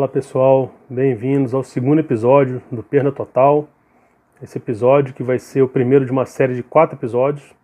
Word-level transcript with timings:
Olá 0.00 0.08
pessoal, 0.08 0.70
bem-vindos 0.88 1.52
ao 1.52 1.62
segundo 1.62 1.98
episódio 1.98 2.62
do 2.72 2.82
Perna 2.82 3.12
Total. 3.12 3.68
Esse 4.42 4.56
episódio 4.56 5.12
que 5.12 5.22
vai 5.22 5.38
ser 5.38 5.60
o 5.60 5.68
primeiro 5.68 6.06
de 6.06 6.10
uma 6.10 6.24
série 6.24 6.54
de 6.54 6.62
quatro 6.62 6.96
episódios, 6.96 7.54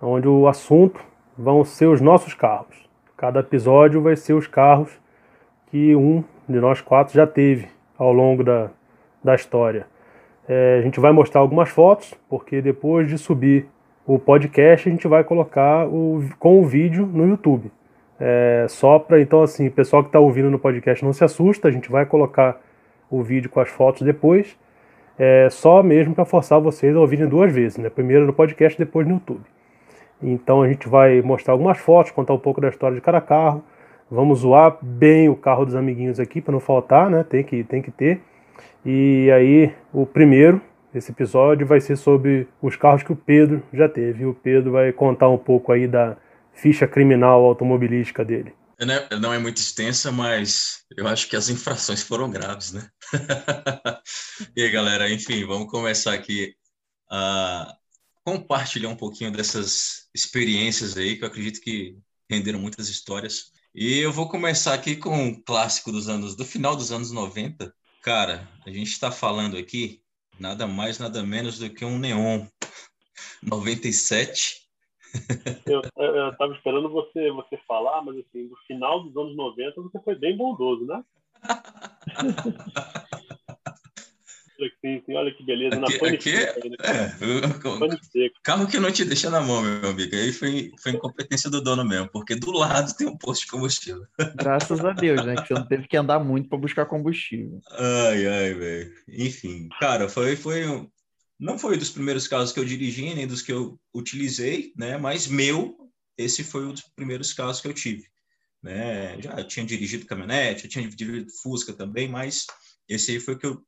onde 0.00 0.28
o 0.28 0.46
assunto 0.46 1.04
vão 1.36 1.64
ser 1.64 1.86
os 1.86 2.00
nossos 2.00 2.34
carros. 2.34 2.88
Cada 3.16 3.40
episódio 3.40 4.00
vai 4.00 4.14
ser 4.14 4.32
os 4.32 4.46
carros 4.46 4.96
que 5.72 5.94
um 5.96 6.22
de 6.48 6.60
nós 6.60 6.80
quatro 6.80 7.14
já 7.14 7.26
teve 7.26 7.66
ao 7.98 8.12
longo 8.12 8.44
da, 8.44 8.70
da 9.22 9.34
história. 9.34 9.88
É, 10.48 10.78
a 10.78 10.82
gente 10.82 11.00
vai 11.00 11.10
mostrar 11.10 11.40
algumas 11.40 11.68
fotos, 11.68 12.14
porque 12.28 12.62
depois 12.62 13.08
de 13.08 13.18
subir 13.18 13.66
o 14.06 14.20
podcast, 14.20 14.88
a 14.88 14.92
gente 14.92 15.08
vai 15.08 15.24
colocar 15.24 15.88
o, 15.88 16.22
com 16.38 16.60
o 16.60 16.64
vídeo 16.64 17.04
no 17.04 17.26
YouTube. 17.26 17.72
É, 18.24 18.66
só 18.68 19.00
para, 19.00 19.20
então, 19.20 19.42
assim, 19.42 19.66
o 19.66 19.72
pessoal 19.72 20.00
que 20.04 20.08
está 20.08 20.20
ouvindo 20.20 20.48
no 20.48 20.56
podcast 20.56 21.04
não 21.04 21.12
se 21.12 21.24
assusta, 21.24 21.66
a 21.66 21.72
gente 21.72 21.90
vai 21.90 22.06
colocar 22.06 22.60
o 23.10 23.20
vídeo 23.20 23.50
com 23.50 23.58
as 23.58 23.68
fotos 23.68 24.02
depois, 24.02 24.56
é, 25.18 25.48
só 25.50 25.82
mesmo 25.82 26.14
para 26.14 26.24
forçar 26.24 26.60
vocês 26.60 26.94
a 26.94 27.00
ouvirem 27.00 27.26
duas 27.26 27.52
vezes, 27.52 27.78
né? 27.78 27.90
Primeiro 27.90 28.24
no 28.24 28.32
podcast, 28.32 28.78
depois 28.78 29.08
no 29.08 29.14
YouTube. 29.14 29.42
Então 30.22 30.62
a 30.62 30.68
gente 30.68 30.88
vai 30.88 31.20
mostrar 31.20 31.54
algumas 31.54 31.78
fotos, 31.78 32.12
contar 32.12 32.32
um 32.32 32.38
pouco 32.38 32.60
da 32.60 32.68
história 32.68 32.94
de 32.94 33.00
cada 33.00 33.20
carro. 33.20 33.64
Vamos 34.08 34.38
zoar 34.38 34.78
bem 34.80 35.28
o 35.28 35.34
carro 35.34 35.64
dos 35.64 35.74
amiguinhos 35.74 36.20
aqui 36.20 36.40
para 36.40 36.52
não 36.52 36.60
faltar, 36.60 37.10
né? 37.10 37.24
Tem 37.28 37.42
que, 37.42 37.64
tem 37.64 37.82
que 37.82 37.90
ter. 37.90 38.20
E 38.86 39.32
aí, 39.32 39.74
o 39.92 40.06
primeiro, 40.06 40.60
esse 40.94 41.10
episódio, 41.10 41.66
vai 41.66 41.80
ser 41.80 41.96
sobre 41.96 42.46
os 42.62 42.76
carros 42.76 43.02
que 43.02 43.12
o 43.12 43.16
Pedro 43.16 43.64
já 43.72 43.88
teve. 43.88 44.22
E 44.22 44.26
o 44.26 44.34
Pedro 44.34 44.70
vai 44.70 44.92
contar 44.92 45.28
um 45.28 45.38
pouco 45.38 45.72
aí 45.72 45.88
da 45.88 46.16
ficha 46.54 46.86
criminal 46.86 47.44
automobilística 47.44 48.24
dele. 48.24 48.54
É, 48.78 49.16
não 49.16 49.32
é 49.32 49.38
muito 49.38 49.58
extensa, 49.58 50.10
mas 50.10 50.84
eu 50.96 51.06
acho 51.06 51.28
que 51.28 51.36
as 51.36 51.48
infrações 51.48 52.02
foram 52.02 52.30
graves, 52.30 52.72
né? 52.72 52.88
e 54.56 54.62
aí, 54.62 54.70
galera, 54.70 55.08
enfim, 55.10 55.44
vamos 55.44 55.70
começar 55.70 56.12
aqui 56.12 56.54
a 57.08 57.76
compartilhar 58.24 58.88
um 58.88 58.96
pouquinho 58.96 59.30
dessas 59.30 60.08
experiências 60.14 60.96
aí, 60.96 61.16
que 61.16 61.22
eu 61.22 61.28
acredito 61.28 61.60
que 61.60 61.96
renderam 62.28 62.58
muitas 62.58 62.88
histórias. 62.88 63.52
E 63.74 63.98
eu 63.98 64.12
vou 64.12 64.28
começar 64.28 64.74
aqui 64.74 64.96
com 64.96 65.16
um 65.16 65.42
clássico 65.42 65.92
dos 65.92 66.08
anos, 66.08 66.34
do 66.34 66.44
final 66.44 66.74
dos 66.74 66.90
anos 66.90 67.10
90. 67.10 67.72
Cara, 68.02 68.48
a 68.66 68.70
gente 68.70 68.90
está 68.90 69.10
falando 69.12 69.56
aqui 69.56 70.02
nada 70.38 70.66
mais, 70.66 70.98
nada 70.98 71.22
menos 71.22 71.58
do 71.58 71.70
que 71.70 71.84
um 71.84 71.98
Neon 71.98 72.46
97 73.42 74.61
eu, 75.66 75.82
eu, 75.96 76.28
estava 76.30 76.52
esperando 76.54 76.88
você, 76.90 77.30
você 77.30 77.56
falar, 77.66 78.02
mas 78.02 78.16
assim, 78.18 78.44
no 78.44 78.56
final 78.66 79.02
dos 79.02 79.16
anos 79.16 79.36
90 79.36 79.80
você 79.80 80.00
foi 80.00 80.14
bem 80.14 80.36
bondoso, 80.36 80.86
né? 80.86 81.02
Sim, 84.80 85.02
sim, 85.04 85.14
olha 85.14 85.32
que 85.32 85.44
beleza. 85.44 85.76
Aqui, 85.76 85.92
na 85.92 85.98
pane 85.98 86.14
aqui, 86.16 86.30
seca, 86.30 86.68
né? 86.68 86.76
é, 86.82 88.30
carro 88.42 88.66
que 88.66 88.78
não 88.78 88.92
te 88.92 89.04
deixa 89.04 89.30
na 89.30 89.40
mão, 89.40 89.62
meu 89.62 89.90
amigo. 89.90 90.14
Aí 90.14 90.32
foi, 90.32 90.70
foi 90.80 90.92
incompetência 90.92 91.50
do 91.50 91.60
dono 91.60 91.84
mesmo, 91.84 92.08
porque 92.12 92.34
do 92.34 92.52
lado 92.52 92.94
tem 92.96 93.08
um 93.08 93.16
posto 93.16 93.42
de 93.42 93.50
combustível. 93.50 94.04
Graças 94.36 94.84
a 94.84 94.92
Deus, 94.92 95.24
né? 95.24 95.34
Que 95.36 95.48
você 95.48 95.54
não 95.54 95.66
teve 95.66 95.88
que 95.88 95.96
andar 95.96 96.18
muito 96.20 96.48
para 96.48 96.58
buscar 96.58 96.86
combustível. 96.86 97.60
Ai, 97.72 98.26
ai, 98.26 98.54
velho. 98.54 98.92
Enfim, 99.08 99.68
cara, 99.80 100.08
foi, 100.08 100.36
foi 100.36 100.64
não 101.42 101.58
foi 101.58 101.76
dos 101.76 101.90
primeiros 101.90 102.28
carros 102.28 102.52
que 102.52 102.60
eu 102.60 102.64
dirigi, 102.64 103.12
nem 103.12 103.26
dos 103.26 103.42
que 103.42 103.52
eu 103.52 103.76
utilizei, 103.92 104.72
né? 104.76 104.96
Mas 104.96 105.26
meu, 105.26 105.76
esse 106.16 106.44
foi 106.44 106.64
um 106.64 106.72
dos 106.72 106.82
primeiros 106.94 107.32
carros 107.32 107.60
que 107.60 107.66
eu 107.66 107.74
tive. 107.74 108.06
Né? 108.62 109.20
Já 109.20 109.42
tinha 109.42 109.66
dirigido 109.66 110.06
caminhonete, 110.06 110.68
tinha 110.68 110.88
dirigido 110.88 111.32
Fusca 111.42 111.72
também, 111.72 112.06
mas 112.08 112.46
esse 112.88 113.10
aí 113.10 113.18
foi 113.18 113.36
que 113.36 113.44
eu, 113.44 113.60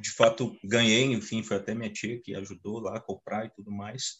de 0.00 0.10
fato, 0.10 0.58
ganhei. 0.64 1.04
Enfim, 1.04 1.44
foi 1.44 1.58
até 1.58 1.72
minha 1.72 1.92
tia 1.92 2.20
que 2.20 2.34
ajudou 2.34 2.80
lá 2.80 2.96
a 2.96 3.00
comprar 3.00 3.46
e 3.46 3.50
tudo 3.50 3.70
mais. 3.70 4.16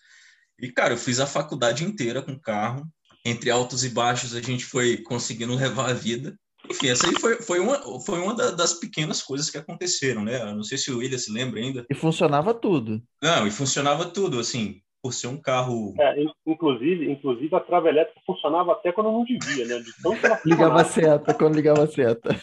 E, 0.56 0.70
cara, 0.70 0.94
eu 0.94 0.98
fiz 0.98 1.18
a 1.18 1.26
faculdade 1.26 1.84
inteira 1.84 2.22
com 2.22 2.38
carro. 2.38 2.88
Entre 3.24 3.50
altos 3.50 3.82
e 3.82 3.88
baixos, 3.88 4.36
a 4.36 4.40
gente 4.40 4.64
foi 4.64 4.98
conseguindo 4.98 5.54
levar 5.58 5.90
a 5.90 5.94
vida. 5.94 6.38
Enfim, 6.68 6.88
essa 6.88 7.06
aí 7.06 7.14
foi, 7.18 7.36
foi 7.42 7.58
uma, 7.58 7.80
foi 8.00 8.20
uma 8.20 8.34
das 8.34 8.74
pequenas 8.74 9.22
coisas 9.22 9.48
que 9.50 9.58
aconteceram, 9.58 10.24
né? 10.24 10.40
Eu 10.42 10.54
não 10.54 10.62
sei 10.62 10.78
se 10.78 10.90
o 10.90 10.98
William 10.98 11.18
se 11.18 11.32
lembra 11.32 11.60
ainda. 11.60 11.86
E 11.88 11.94
funcionava 11.94 12.52
tudo. 12.52 13.02
Não, 13.22 13.46
e 13.46 13.50
funcionava 13.50 14.04
tudo, 14.04 14.38
assim, 14.38 14.80
por 15.02 15.12
ser 15.12 15.28
um 15.28 15.36
carro. 15.36 15.94
É, 15.98 16.24
inclusive, 16.46 17.10
inclusive 17.10 17.54
a 17.56 17.60
trava 17.60 17.88
elétrica 17.88 18.20
funcionava 18.26 18.72
até 18.72 18.92
quando 18.92 19.10
não 19.10 19.24
devia, 19.24 19.64
né? 19.66 19.78
De 19.78 19.92
tão 20.02 20.14
ligava 20.44 20.80
a 20.80 20.84
seta, 20.84 21.34
quando 21.34 21.56
ligava 21.56 21.84
a 21.84 21.88
seta. 21.88 22.40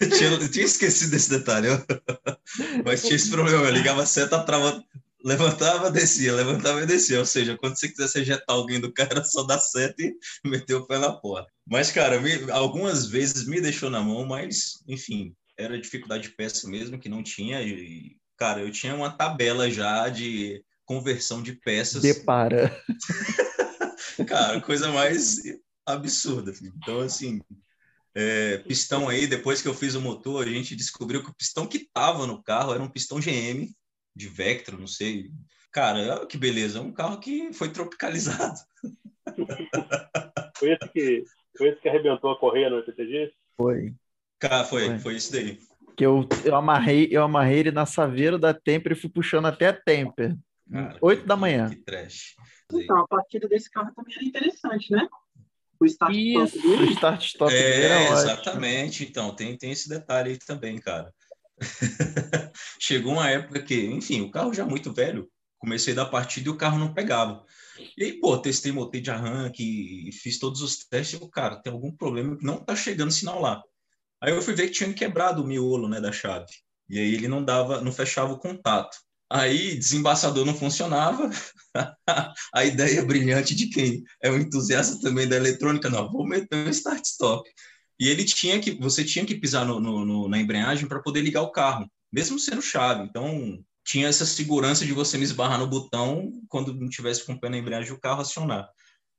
eu, 0.00 0.10
tinha, 0.10 0.30
eu 0.30 0.50
tinha 0.50 0.64
esquecido 0.64 1.12
desse 1.12 1.30
detalhe, 1.30 1.68
mas 2.84 3.02
tinha 3.02 3.16
esse 3.16 3.30
problema. 3.30 3.64
Eu 3.64 3.72
ligava 3.72 4.02
a 4.02 4.06
seta, 4.06 4.36
a 4.36 4.42
trava 4.42 4.82
levantava, 5.24 5.90
descia, 5.90 6.32
levantava 6.34 6.82
e 6.82 6.86
descia. 6.86 7.18
Ou 7.18 7.26
seja, 7.26 7.56
quando 7.56 7.78
você 7.78 7.88
quisesse 7.88 8.20
ejetar 8.20 8.56
alguém 8.56 8.80
do 8.80 8.92
cara, 8.92 9.22
só 9.24 9.42
dá 9.42 9.58
seta 9.58 10.02
e 10.02 10.16
meter 10.44 10.74
o 10.74 10.86
pé 10.86 10.98
na 10.98 11.12
porta. 11.12 11.50
Mas, 11.66 11.90
cara, 11.90 12.20
me, 12.20 12.50
algumas 12.50 13.06
vezes 13.06 13.46
me 13.46 13.60
deixou 13.60 13.90
na 13.90 14.00
mão, 14.00 14.24
mas, 14.24 14.82
enfim, 14.86 15.34
era 15.56 15.80
dificuldade 15.80 16.24
de 16.24 16.30
peça 16.30 16.68
mesmo, 16.68 16.98
que 16.98 17.08
não 17.08 17.22
tinha. 17.22 17.62
E, 17.62 18.16
cara, 18.36 18.60
eu 18.60 18.70
tinha 18.70 18.94
uma 18.94 19.10
tabela 19.10 19.70
já 19.70 20.08
de 20.08 20.62
conversão 20.84 21.42
de 21.42 21.54
peças. 21.54 22.02
Depara. 22.02 22.70
cara, 24.26 24.60
coisa 24.60 24.90
mais 24.92 25.40
absurda. 25.84 26.52
Então, 26.62 27.00
assim, 27.00 27.40
é, 28.14 28.58
pistão 28.58 29.08
aí, 29.08 29.26
depois 29.26 29.60
que 29.60 29.68
eu 29.68 29.74
fiz 29.74 29.94
o 29.94 30.00
motor, 30.00 30.46
a 30.46 30.50
gente 30.50 30.76
descobriu 30.76 31.22
que 31.22 31.30
o 31.30 31.34
pistão 31.34 31.66
que 31.66 31.88
tava 31.92 32.26
no 32.26 32.42
carro 32.42 32.72
era 32.72 32.82
um 32.82 32.88
pistão 32.88 33.18
GM 33.18 33.74
de 34.16 34.28
Vectra, 34.28 34.76
não 34.76 34.86
sei. 34.86 35.30
Cara, 35.70 36.26
que 36.26 36.38
beleza, 36.38 36.78
é 36.78 36.82
um 36.82 36.92
carro 36.92 37.20
que 37.20 37.52
foi 37.52 37.70
tropicalizado. 37.70 38.58
foi, 40.56 40.72
esse 40.72 40.88
que, 40.88 41.24
foi 41.56 41.68
esse 41.68 41.80
que 41.82 41.88
arrebentou 41.88 42.30
a 42.30 42.38
correia 42.40 42.70
no 42.70 42.78
EPTG? 42.78 43.32
Foi. 43.56 43.94
Cara, 44.38 44.64
foi, 44.64 44.86
foi, 44.86 44.98
foi 44.98 45.16
isso 45.16 45.32
daí. 45.32 45.58
Que 45.94 46.04
eu, 46.04 46.26
eu, 46.44 46.56
amarrei, 46.56 47.08
eu 47.10 47.22
amarrei 47.22 47.60
ele 47.60 47.70
na 47.70 47.84
saveira 47.84 48.38
da 48.38 48.54
Temper 48.54 48.92
e 48.92 48.96
fui 48.96 49.10
puxando 49.10 49.46
até 49.46 49.68
a 49.68 49.72
Temper. 49.72 50.34
Oito 51.00 51.26
da 51.26 51.36
manhã. 51.36 51.68
Que 51.68 51.76
trash. 51.76 52.34
Então, 52.72 52.98
a 52.98 53.06
partida 53.06 53.46
desse 53.48 53.70
carro 53.70 53.92
também 53.94 54.14
era 54.14 54.24
interessante, 54.24 54.90
né? 54.90 55.06
O 55.78 55.84
start 55.84 56.14
Isso, 56.14 56.56
stop 56.56 56.62
dele. 56.62 56.82
O 56.82 56.92
start 56.92 57.24
stop 57.24 57.54
é, 57.54 58.12
exatamente. 58.12 59.04
Então, 59.04 59.34
tem, 59.34 59.56
tem 59.56 59.70
esse 59.70 59.88
detalhe 59.88 60.30
aí 60.30 60.38
também, 60.38 60.78
cara. 60.78 61.12
Chegou 62.80 63.14
uma 63.14 63.30
época 63.30 63.62
que, 63.62 63.86
enfim, 63.86 64.20
o 64.22 64.30
carro 64.30 64.52
já 64.52 64.64
muito 64.64 64.92
velho, 64.92 65.28
comecei 65.58 65.94
da 65.94 66.04
partida 66.04 66.48
e 66.48 66.52
o 66.52 66.56
carro 66.56 66.78
não 66.78 66.92
pegava. 66.92 67.44
E 67.96 68.04
aí, 68.04 68.20
pô, 68.20 68.36
testei 68.38 68.72
motor 68.72 69.00
de 69.00 69.10
arranque, 69.10 70.10
fiz 70.12 70.38
todos 70.38 70.60
os 70.60 70.78
testes, 70.78 71.20
e 71.20 71.30
cara, 71.30 71.56
tem 71.56 71.72
algum 71.72 71.94
problema 71.94 72.36
que 72.36 72.44
não 72.44 72.62
tá 72.62 72.74
chegando 72.74 73.10
sinal 73.10 73.40
lá. 73.40 73.62
Aí 74.22 74.32
eu 74.32 74.42
fui 74.42 74.54
ver 74.54 74.68
que 74.68 74.74
tinha 74.74 74.92
quebrado 74.92 75.42
o 75.42 75.46
miolo, 75.46 75.88
né, 75.88 76.00
da 76.00 76.12
chave. 76.12 76.46
E 76.88 76.98
aí 76.98 77.14
ele 77.14 77.28
não 77.28 77.44
dava, 77.44 77.80
não 77.80 77.92
fechava 77.92 78.32
o 78.32 78.38
contato. 78.38 78.96
Aí 79.30 79.76
desembaçador 79.76 80.44
não 80.44 80.54
funcionava. 80.54 81.28
a 82.54 82.64
ideia 82.64 83.04
brilhante 83.04 83.54
de 83.54 83.68
quem 83.68 84.02
é 84.22 84.30
um 84.30 84.38
entusiasta 84.38 85.00
também 85.00 85.28
da 85.28 85.36
eletrônica, 85.36 85.90
não, 85.90 86.10
vou 86.10 86.26
meter 86.26 86.66
um 86.66 86.70
start 86.70 87.04
stop. 87.04 87.48
E 87.98 88.08
ele 88.08 88.24
tinha 88.24 88.60
que, 88.60 88.72
você 88.72 89.04
tinha 89.04 89.24
que 89.24 89.34
pisar 89.34 89.64
no, 89.64 89.80
no, 89.80 90.04
no, 90.04 90.28
na 90.28 90.38
embreagem 90.38 90.86
para 90.86 91.00
poder 91.00 91.22
ligar 91.22 91.42
o 91.42 91.50
carro, 91.50 91.90
mesmo 92.12 92.38
sendo 92.38 92.60
chave. 92.60 93.04
Então, 93.04 93.58
tinha 93.84 94.08
essa 94.08 94.26
segurança 94.26 94.84
de 94.84 94.92
você 94.92 95.16
me 95.16 95.24
esbarrar 95.24 95.58
no 95.58 95.66
botão 95.66 96.30
quando 96.48 96.74
não 96.74 96.88
tivesse 96.88 97.24
com 97.24 97.32
o 97.32 97.40
pé 97.40 97.48
na 97.48 97.56
embreagem 97.56 97.92
o 97.92 98.00
carro 98.00 98.20
acionar. 98.20 98.68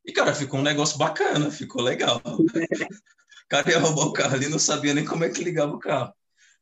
E, 0.05 0.11
cara, 0.11 0.33
ficou 0.33 0.59
um 0.59 0.63
negócio 0.63 0.97
bacana, 0.97 1.49
ficou 1.49 1.81
legal. 1.81 2.21
o 2.25 3.47
cara 3.49 3.69
ia 3.69 3.79
roubar 3.79 4.05
o 4.05 4.13
carro 4.13 4.35
ali 4.35 4.47
não 4.47 4.59
sabia 4.59 4.93
nem 4.93 5.05
como 5.05 5.23
é 5.23 5.29
que 5.29 5.43
ligava 5.43 5.73
o 5.73 5.79
carro. 5.79 6.13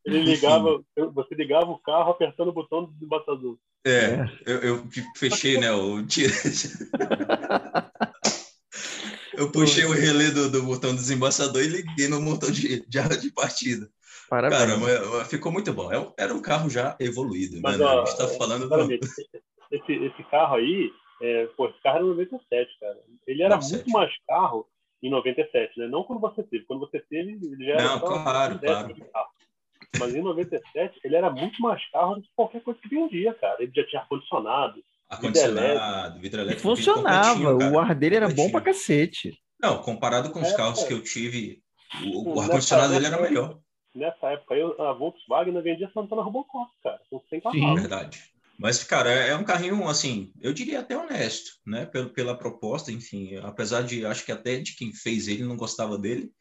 Ele 0.05 0.21
ligava, 0.21 0.83
você 1.13 1.33
ligava 1.33 1.71
o 1.71 1.79
carro 1.79 2.11
apertando 2.11 2.49
o 2.49 2.53
botão 2.53 2.85
do 2.85 2.91
desembaçador. 2.93 3.57
É, 3.85 4.17
eu, 4.45 4.59
eu 4.61 4.87
fechei, 5.15 5.57
né? 5.59 5.71
O... 5.71 5.97
Eu 9.37 9.51
puxei 9.51 9.85
o 9.85 9.91
relé 9.91 10.31
do, 10.31 10.49
do 10.49 10.63
botão 10.63 10.95
desembaçador 10.95 11.61
e 11.61 11.67
liguei 11.67 12.07
no 12.07 12.21
motor 12.21 12.51
de, 12.51 12.85
de, 12.87 13.19
de 13.21 13.31
partida. 13.31 13.89
Parabéns. 14.29 14.59
Cara, 14.59 14.77
mas, 14.77 15.27
ficou 15.27 15.51
muito 15.51 15.71
bom. 15.73 15.91
É 15.91 16.13
era 16.17 16.33
um 16.33 16.41
carro 16.41 16.69
já 16.69 16.95
evoluído, 16.99 17.59
mas, 17.61 17.77
né? 17.77 17.85
Ó, 17.85 18.01
a 18.01 18.05
gente 18.05 18.17
tá 18.17 18.27
falando 18.29 18.67
do... 18.67 18.93
esse, 19.71 19.93
esse 19.93 20.23
carro 20.29 20.55
aí, 20.55 20.91
é, 21.21 21.45
pô, 21.57 21.67
esse 21.67 21.81
carro 21.81 21.97
era 21.97 22.05
97, 22.05 22.79
cara. 22.79 22.99
Ele 23.27 23.43
era 23.43 23.55
97. 23.55 23.83
muito 23.83 23.91
mais 23.91 24.11
carro 24.27 24.67
em 25.03 25.09
97, 25.09 25.79
né? 25.79 25.87
Não 25.87 26.03
quando 26.03 26.19
você 26.19 26.43
teve. 26.43 26.65
Quando 26.65 26.79
você 26.79 26.99
teve, 26.99 27.33
ele 27.33 27.65
já 27.65 27.73
era. 27.73 27.83
Não, 27.83 27.99
claro, 27.99 28.59
claro. 28.59 28.95
Mas 29.99 30.15
em 30.15 30.21
97, 30.21 30.99
ele 31.03 31.15
era 31.15 31.29
muito 31.29 31.61
mais 31.61 31.83
carro 31.89 32.15
do 32.15 32.21
que 32.21 32.29
qualquer 32.35 32.61
coisa 32.61 32.79
que 32.81 32.89
vendia, 32.89 33.33
cara. 33.35 33.61
Ele 33.61 33.71
já 33.73 33.85
tinha 33.85 34.01
ar-condicionado, 34.01 34.83
Ar-condicionado, 35.09 36.19
vidro 36.19 36.41
elétrico. 36.41 36.61
funcionava, 36.61 37.55
o 37.55 37.79
ar 37.79 37.93
dele 37.93 38.15
era 38.15 38.29
bom 38.29 38.49
pra 38.49 38.61
cacete. 38.61 39.37
Não, 39.61 39.81
comparado 39.81 40.31
com 40.31 40.41
os 40.41 40.49
é, 40.49 40.55
carros 40.55 40.83
é. 40.83 40.87
que 40.87 40.93
eu 40.93 41.01
tive, 41.01 41.61
o, 42.03 42.35
o 42.35 42.41
ar-condicionado 42.41 42.93
dele 42.93 43.05
era 43.05 43.21
melhor. 43.21 43.59
nessa 43.93 44.31
época 44.31 44.55
aí, 44.55 44.61
a 44.61 44.93
Volkswagen 44.93 45.61
vendia 45.61 45.89
Santana 45.93 46.21
Robocop, 46.21 46.69
cara, 46.83 46.99
com 47.09 47.21
100 47.29 47.41
cavalos. 47.41 47.81
Verdade. 47.81 48.35
Mas, 48.57 48.83
cara, 48.83 49.11
é, 49.11 49.29
é 49.29 49.35
um 49.35 49.43
carrinho, 49.43 49.87
assim, 49.87 50.31
eu 50.41 50.53
diria 50.53 50.79
até 50.79 50.97
honesto, 50.97 51.51
né? 51.65 51.85
Pela, 51.85 52.09
pela 52.09 52.37
proposta, 52.37 52.91
enfim. 52.91 53.35
Apesar 53.43 53.83
de, 53.83 54.05
acho 54.05 54.25
que 54.25 54.31
até 54.31 54.59
de 54.59 54.75
quem 54.75 54.93
fez 54.93 55.27
ele 55.27 55.43
não 55.43 55.57
gostava 55.57 55.97
dele. 55.97 56.31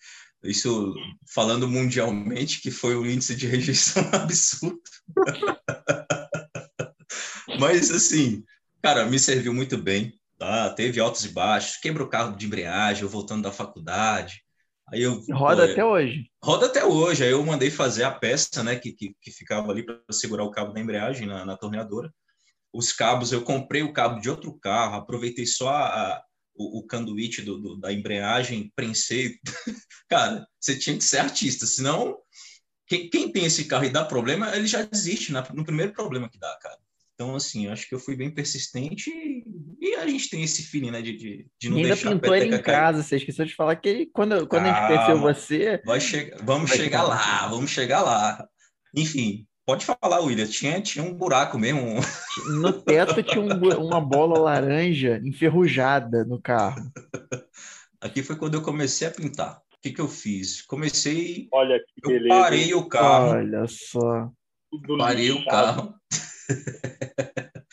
Isso 0.42 0.94
falando 1.32 1.66
mundialmente, 1.66 2.60
que 2.60 2.70
foi 2.70 2.96
um 2.96 3.06
índice 3.06 3.34
de 3.34 3.46
rejeição 3.46 4.02
absurdo. 4.12 4.80
Mas, 7.58 7.90
assim, 7.90 8.44
cara, 8.84 9.06
me 9.06 9.18
serviu 9.18 9.54
muito 9.54 9.78
bem. 9.78 10.12
Tá? 10.36 10.68
Teve 10.68 11.00
altos 11.00 11.24
e 11.24 11.30
baixos, 11.30 11.78
quebrou 11.78 12.06
o 12.06 12.10
carro 12.10 12.36
de 12.36 12.44
embreagem, 12.44 13.02
eu 13.02 13.08
voltando 13.08 13.42
da 13.42 13.50
faculdade. 13.50 14.42
Aí 14.88 15.00
eu, 15.00 15.24
roda 15.32 15.64
pô, 15.64 15.72
até 15.72 15.82
hoje. 15.82 16.30
Roda 16.42 16.66
até 16.66 16.84
hoje. 16.84 17.24
Aí 17.24 17.30
eu 17.30 17.42
mandei 17.42 17.70
fazer 17.70 18.04
a 18.04 18.10
peça, 18.10 18.62
né, 18.62 18.76
que, 18.76 18.92
que, 18.92 19.16
que 19.22 19.30
ficava 19.30 19.72
ali 19.72 19.82
para 19.82 19.98
segurar 20.10 20.44
o 20.44 20.50
cabo 20.50 20.74
da 20.74 20.80
embreagem 20.80 21.26
na, 21.26 21.46
na, 21.46 21.56
torneadora. 21.56 22.12
Os 22.74 22.92
cabos, 22.92 23.32
eu 23.32 23.40
comprei 23.40 23.82
o 23.82 23.92
cabo 23.92 24.20
de 24.20 24.28
outro 24.28 24.52
carro, 24.58 24.96
aproveitei 24.96 25.46
só 25.46 25.70
a, 25.70 25.86
a, 25.86 26.24
o, 26.54 26.80
o 26.80 26.86
canduíte 26.86 27.40
do, 27.40 27.58
do, 27.58 27.80
da 27.80 27.90
embreagem, 27.90 28.70
prensei. 28.76 29.38
Cara, 30.10 30.46
você 30.60 30.76
tinha 30.76 30.98
que 30.98 31.04
ser 31.04 31.18
artista, 31.18 31.64
senão 31.64 32.18
quem, 32.86 33.08
quem, 33.08 33.32
tem 33.32 33.46
esse 33.46 33.64
carro 33.64 33.86
e 33.86 33.90
dá 33.90 34.04
problema, 34.04 34.54
ele 34.54 34.66
já 34.66 34.82
desiste 34.82 35.32
na, 35.32 35.40
no 35.54 35.64
primeiro 35.64 35.94
problema 35.94 36.28
que 36.28 36.38
dá, 36.38 36.54
cara. 36.60 36.83
Então, 37.14 37.36
assim, 37.36 37.68
acho 37.68 37.88
que 37.88 37.94
eu 37.94 38.00
fui 38.00 38.16
bem 38.16 38.28
persistente 38.28 39.08
e, 39.80 39.94
a 39.94 40.06
gente 40.06 40.28
tem 40.28 40.42
esse 40.42 40.64
feeling, 40.64 40.90
né, 40.90 41.00
de, 41.00 41.16
de, 41.16 41.46
de 41.60 41.70
não 41.70 41.78
e 41.78 41.82
ainda 41.82 41.94
deixar 41.94 42.10
pintou 42.10 42.34
ele 42.34 42.56
em 42.56 42.60
casa, 42.62 43.02
você 43.02 43.16
esqueceu 43.16 43.44
de 43.44 43.54
falar 43.54 43.76
que 43.76 43.88
ele, 43.88 44.06
quando, 44.06 44.46
quando 44.48 44.64
Calma, 44.64 44.78
a 44.78 44.88
gente 44.88 44.96
conheceu 44.96 45.20
você... 45.20 45.82
Vai 45.84 46.00
che 46.00 46.34
vamos 46.42 46.70
vai 46.70 46.78
chegar 46.78 47.04
lá, 47.04 47.46
vamos 47.46 47.70
chegar 47.70 48.02
lá. 48.02 48.48
Enfim, 48.96 49.46
pode 49.64 49.86
falar, 49.86 50.20
William, 50.20 50.46
tinha, 50.46 50.80
tinha 50.80 51.04
um 51.04 51.14
buraco 51.14 51.56
mesmo. 51.56 52.00
No 52.48 52.72
teto 52.72 53.22
tinha 53.22 53.40
um, 53.40 53.86
uma 53.86 54.00
bola 54.00 54.40
laranja 54.40 55.20
enferrujada 55.24 56.24
no 56.24 56.42
carro. 56.42 56.90
Aqui 58.00 58.24
foi 58.24 58.34
quando 58.34 58.54
eu 58.54 58.62
comecei 58.62 59.06
a 59.06 59.12
pintar. 59.12 59.58
O 59.58 59.80
que, 59.80 59.92
que 59.92 60.00
eu 60.00 60.08
fiz? 60.08 60.62
Comecei... 60.62 61.46
Olha 61.52 61.78
que 61.78 62.04
eu 62.04 62.10
beleza. 62.10 62.40
parei 62.40 62.74
o 62.74 62.88
carro. 62.88 63.28
Olha 63.28 63.66
só. 63.68 64.32
Parei 64.98 65.30
o 65.30 65.44
carro. 65.44 65.94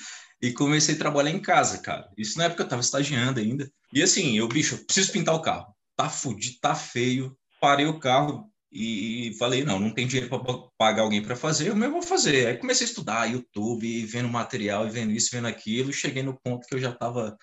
e 0.42 0.52
comecei 0.54 0.96
a 0.96 0.98
trabalhar 0.98 1.32
em 1.32 1.42
casa, 1.42 1.80
cara. 1.80 2.10
Isso 2.18 2.38
na 2.38 2.46
época 2.46 2.64
eu 2.64 2.68
tava 2.68 2.82
estagiando 2.82 3.40
ainda. 3.40 3.72
E 3.94 4.02
assim, 4.02 4.38
eu, 4.38 4.48
bicho, 4.48 4.76
eu 4.76 4.86
preciso 4.86 5.12
pintar 5.12 5.36
o 5.36 5.42
carro. 5.42 5.74
Tá 5.96 6.10
fudido, 6.10 6.58
tá 6.62 6.76
feio. 6.76 7.38
Parei 7.60 7.86
o 7.86 8.00
carro 8.00 8.52
e 8.72 9.36
falei, 9.38 9.66
não, 9.66 9.80
não 9.80 9.94
tem 9.94 10.08
dinheiro 10.08 10.30
para 10.30 10.58
pagar 10.78 11.02
alguém 11.02 11.22
para 11.22 11.36
fazer, 11.36 11.68
eu 11.68 11.76
mesmo 11.76 11.96
vou 11.96 12.02
fazer. 12.02 12.48
Aí 12.48 12.58
comecei 12.58 12.88
a 12.88 12.90
estudar 12.90 13.30
YouTube, 13.30 14.06
vendo 14.06 14.30
material, 14.30 14.88
e 14.88 14.90
vendo 14.90 15.12
isso, 15.12 15.30
vendo 15.32 15.48
aquilo. 15.48 15.92
Cheguei 15.92 16.24
no 16.24 16.40
ponto 16.42 16.66
que 16.66 16.74
eu 16.74 16.80
já 16.80 16.90
estava 16.90 17.38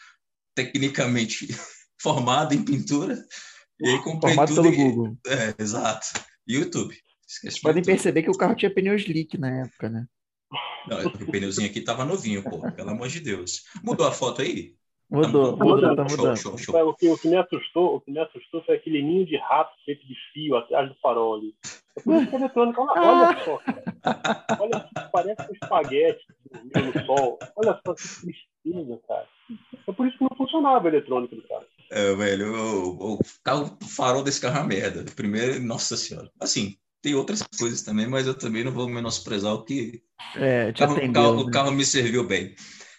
tecnicamente 0.54 1.46
formado 2.00 2.54
em 2.54 2.64
pintura. 2.64 3.22
E 3.78 3.88
aí 3.88 4.02
comprei 4.02 4.34
Formado 4.34 4.54
tudo 4.54 4.62
pelo 4.62 4.74
e... 4.74 4.76
Google. 4.76 5.18
É, 5.26 5.62
exato. 5.62 6.06
YouTube. 6.46 6.96
Esqueci 7.28 7.60
Podem 7.60 7.82
perceber 7.82 8.22
que 8.22 8.30
o 8.30 8.36
carro 8.36 8.56
tinha 8.56 8.72
pneu 8.72 8.96
slick 8.96 9.36
na 9.36 9.64
época, 9.64 9.90
né? 9.90 10.06
Não, 10.86 11.06
o 11.06 11.30
pneuzinho 11.30 11.68
aqui 11.68 11.80
tava 11.80 12.04
novinho, 12.04 12.42
pô, 12.42 12.60
pelo 12.72 12.90
amor 12.90 13.08
de 13.08 13.20
Deus. 13.20 13.64
Mudou 13.82 14.06
a 14.06 14.12
foto 14.12 14.42
aí? 14.42 14.74
Mudou, 15.10 15.56
tá 15.56 15.64
mudou, 15.64 15.96
tá 15.96 16.04
mudando. 16.04 16.36
Show, 16.36 16.36
show, 16.36 16.58
show. 16.58 16.88
O, 16.88 16.94
que, 16.94 17.08
o, 17.08 17.16
que, 17.16 17.28
me 17.28 17.36
assustou, 17.36 17.96
o 17.96 18.00
que 18.00 18.10
me 18.10 18.18
assustou 18.18 18.62
foi 18.64 18.76
aquele 18.76 19.02
ninho 19.02 19.24
de 19.24 19.36
rato 19.38 19.72
feito 19.84 20.06
de 20.06 20.14
fio 20.32 20.56
atrás 20.56 20.88
do 20.88 20.94
farol 20.96 21.36
ali. 21.36 21.54
É 21.96 22.00
por 22.02 22.14
isso 22.14 22.28
que 22.28 22.36
a 22.36 22.38
eletrônica, 22.38 22.80
olha 22.80 23.44
só, 23.44 23.58
cara. 23.58 24.44
Olha 24.60 24.88
parece 25.10 25.42
um 25.50 25.54
espaguete 25.54 26.24
no 26.52 27.06
sol. 27.06 27.38
Olha 27.56 27.80
só 27.86 27.94
que 27.94 28.02
tristeza, 28.02 29.00
cara. 29.08 29.26
É 29.86 29.92
por 29.92 30.06
isso 30.06 30.18
que 30.18 30.24
não 30.24 30.36
funcionava 30.36 30.86
a 30.86 30.90
eletrônica 30.90 31.34
do 31.34 31.42
cara. 31.42 31.66
É, 31.90 32.14
velho, 32.14 32.54
o, 32.54 33.14
o, 33.14 33.18
o 33.18 33.88
farol 33.88 34.22
desse 34.22 34.40
carro 34.40 34.58
é 34.58 34.60
uma 34.60 34.68
merda. 34.68 35.04
Primeiro, 35.16 35.58
nossa 35.62 35.96
senhora. 35.96 36.30
Assim, 36.38 36.76
tem 37.08 37.14
outras 37.14 37.42
coisas 37.58 37.82
também, 37.82 38.06
mas 38.06 38.26
eu 38.26 38.34
também 38.34 38.62
não 38.62 38.70
vou 38.70 38.86
menosprezar 38.86 39.54
o 39.54 39.64
que 39.64 40.02
é, 40.36 40.68
o, 40.68 40.74
carro, 40.74 40.92
atendeu, 40.92 41.10
o, 41.10 41.14
carro, 41.14 41.36
né? 41.36 41.42
o 41.42 41.50
carro 41.50 41.72
me 41.72 41.84
serviu 41.84 42.26
bem. 42.26 42.54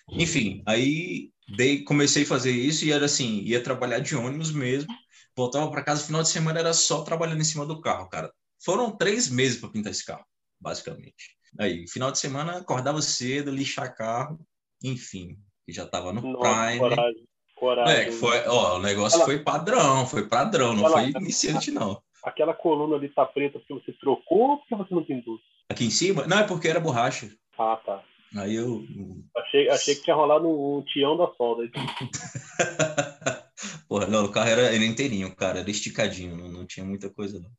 Enfim, 0.10 0.64
aí 0.66 1.30
dei, 1.56 1.84
comecei 1.84 2.24
a 2.24 2.28
fazer 2.28 2.52
isso 2.52 2.86
e 2.86 2.92
era 2.92 3.06
assim, 3.06 3.42
ia 3.42 3.62
trabalhar 3.62 4.00
de 4.00 4.16
ônibus 4.16 4.52
mesmo, 4.52 4.92
voltava 5.36 5.70
para 5.70 5.84
casa, 5.84 6.04
final 6.04 6.24
de 6.24 6.30
semana 6.30 6.60
era 6.60 6.74
só 6.74 7.04
trabalhando 7.04 7.42
em 7.42 7.46
cima 7.46 7.68
do 7.68 7.80
carro, 7.80 8.10
cara. 8.10 8.34
Foram 8.60 8.98
três 8.98 9.30
meses 9.30 9.60
para 9.60 9.70
pintar 9.70 9.92
esse 9.92 10.04
carro, 10.04 10.26
basicamente. 10.60 11.38
Aí, 11.60 11.88
final 11.88 12.12
de 12.12 12.18
semana, 12.18 12.58
acordava 12.58 13.02
cedo, 13.02 13.52
lixar 13.52 13.96
carro, 13.96 14.40
enfim, 14.84 15.38
já 15.68 15.84
estava 15.84 16.12
no 16.12 16.22
Nossa, 16.22 16.66
Prime. 16.66 16.80
Coragem, 16.80 17.28
coragem. 17.56 17.96
É, 17.96 18.12
foi, 18.12 18.48
ó, 18.48 18.78
o 18.78 18.82
negócio 18.82 19.24
foi 19.24 19.38
padrão, 19.44 20.08
foi 20.08 20.28
padrão, 20.28 20.76
não 20.76 20.90
foi 20.90 21.10
iniciante, 21.12 21.70
não 21.70 22.02
aquela 22.24 22.54
coluna 22.54 22.96
ali 22.96 23.10
tá 23.10 23.26
preta 23.26 23.60
porque 23.60 23.74
você 23.74 23.92
trocou 23.94 24.52
ou 24.52 24.58
porque 24.58 24.76
você 24.76 24.94
não 24.94 25.04
pintou? 25.04 25.40
Aqui 25.70 25.86
em 25.86 25.90
cima? 25.90 26.26
Não, 26.28 26.40
é 26.40 26.48
porque 26.48 26.68
era 26.68 26.80
borracha. 26.80 27.30
Ah, 27.58 27.80
tá. 27.86 28.04
Aí 28.36 28.56
eu. 28.56 28.84
Achei, 29.36 29.70
achei 29.70 29.96
que 29.96 30.04
tinha 30.04 30.16
rolado 30.16 30.48
um, 30.48 30.84
tião 30.84 31.18
da 31.18 31.28
solda. 31.34 31.70
Porra, 33.88 34.06
não, 34.08 34.26
o 34.26 34.32
carro 34.32 34.50
era, 34.50 34.62
era 34.62 34.86
inteirinho, 34.86 35.36
cara, 35.36 35.60
era 35.60 35.70
esticadinho, 35.70 36.38
não, 36.38 36.48
não 36.48 36.66
tinha 36.66 36.86
muita 36.86 37.10
coisa, 37.10 37.40
não. 37.40 37.50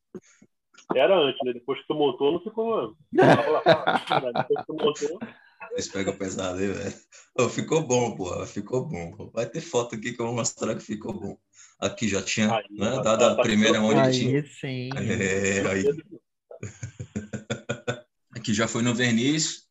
Era 0.95 1.17
antes, 1.17 1.39
né? 1.45 1.53
Depois 1.53 1.81
que 1.81 1.87
tu 1.87 1.95
montou, 1.95 2.33
não 2.33 2.41
ficou. 2.41 2.97
Depois 3.13 4.61
que 4.61 4.67
tu 4.67 4.75
montou. 4.75 5.19
Eles 5.81 5.89
pegam 5.89 6.15
pesado 6.15 6.59
aí, 6.59 6.69
velho. 6.69 7.49
ficou 7.49 7.83
bom, 7.83 8.15
porra, 8.15 8.47
ficou 8.47 8.87
bom. 8.87 9.31
Vai 9.33 9.47
ter 9.47 9.63
foto 9.63 9.95
aqui 9.95 10.13
que 10.13 10.21
eu 10.21 10.27
vou 10.27 10.35
mostrar 10.35 10.75
que 10.75 10.83
ficou 10.83 11.15
bom. 11.15 11.39
Aqui 11.79 12.07
já 12.07 12.21
tinha 12.21 12.55
aí, 12.55 12.65
né, 12.71 12.91
tá, 12.97 13.17
dado 13.17 13.21
tá, 13.21 13.33
a 13.33 13.43
primeira 13.43 13.81
mão 13.81 13.99
Aí 13.99 14.47
sim. 14.47 14.91
É, 14.95 15.67
aí. 15.67 15.85
aqui 18.37 18.53
já 18.53 18.69
foi 18.69 18.83
no 18.83 18.95
verniz. 18.95 19.67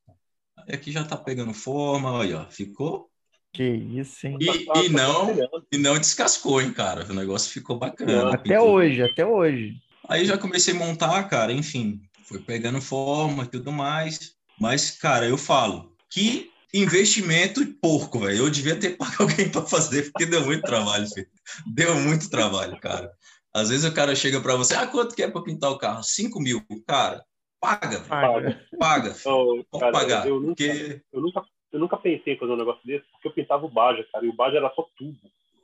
Aqui 0.68 0.92
já 0.92 1.04
tá 1.04 1.16
pegando 1.16 1.54
forma, 1.54 2.12
olha, 2.12 2.46
ficou. 2.46 3.12
Que 3.54 3.64
isso, 3.64 4.26
hein? 4.26 4.38
E, 4.42 4.66
tá, 4.66 4.84
e 4.84 4.90
não, 4.90 5.36
e 5.72 5.78
não 5.78 6.00
descascou, 6.00 6.60
hein, 6.60 6.74
cara. 6.74 7.06
O 7.08 7.14
negócio 7.14 7.52
ficou 7.52 7.78
bacana. 7.78 8.34
Até 8.34 8.60
hoje, 8.60 9.04
até 9.04 9.24
hoje. 9.24 9.76
Aí 10.08 10.26
já 10.26 10.40
comecei 10.40 10.74
a 10.74 10.78
montar, 10.78 11.24
cara, 11.30 11.54
enfim, 11.54 12.02
foi 12.24 12.40
pegando 12.40 12.82
forma 12.82 13.44
e 13.44 13.48
tudo 13.48 13.72
mais. 13.72 14.34
Mas, 14.60 14.90
cara, 14.90 15.28
eu 15.28 15.38
falo 15.38 15.89
que 16.10 16.52
investimento 16.74 17.66
porco, 17.82 18.20
velho. 18.20 18.46
Eu 18.46 18.50
devia 18.50 18.80
ter 18.80 18.96
pago 18.98 19.24
alguém 19.24 19.50
para 19.50 19.62
fazer, 19.62 20.12
porque 20.12 20.26
deu 20.26 20.46
muito 20.46 20.64
trabalho, 20.64 21.08
filho. 21.08 21.28
Deu 21.74 21.96
muito 21.96 22.30
trabalho, 22.30 22.80
cara. 22.80 23.12
Às 23.54 23.70
vezes 23.70 23.90
o 23.90 23.94
cara 23.94 24.16
chega 24.16 24.40
para 24.40 24.56
você, 24.56 24.76
ah, 24.76 24.88
quanto 24.88 25.16
que 25.16 25.24
é 25.24 25.30
para 25.30 25.42
pintar 25.42 25.72
o 25.72 25.78
carro? 25.78 26.04
5 26.04 26.40
mil. 26.40 26.62
Cara, 26.88 27.24
paga, 27.60 28.00
paga. 28.02 28.68
Paga. 28.78 29.16
Oh, 29.26 29.64
Pode 29.72 29.80
cara, 29.80 29.92
pagar. 29.92 30.28
Eu, 30.28 30.40
nunca, 30.40 30.56
porque... 30.56 31.02
eu, 31.12 31.22
nunca, 31.22 31.44
eu 31.72 31.80
nunca 31.80 31.98
pensei 31.98 32.34
em 32.34 32.38
fazer 32.38 32.52
um 32.52 32.58
negócio 32.58 32.86
desse, 32.86 33.06
porque 33.12 33.28
eu 33.28 33.34
pintava 33.34 33.66
o 33.66 33.70
Baja, 33.70 34.06
cara, 34.12 34.26
e 34.26 34.30
o 34.30 34.36
Baja 34.36 34.58
era 34.58 34.72
só 34.76 34.88
tubo. 34.96 35.18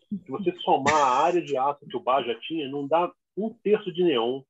Se 0.09 0.31
você 0.31 0.51
somar 0.61 0.95
a 0.95 1.23
área 1.23 1.41
de 1.41 1.57
aço 1.57 1.85
que 1.87 1.97
o 1.97 2.03
Baja 2.03 2.35
tinha, 2.47 2.67
não 2.69 2.87
dá 2.87 3.11
um 3.37 3.53
terço 3.63 3.91
de 3.91 4.03
neon. 4.03 4.41